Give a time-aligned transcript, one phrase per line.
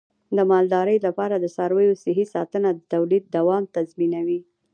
[0.35, 4.39] د مالدارۍ لپاره د څارویو صحي ساتنه د تولید دوام تضمینوي.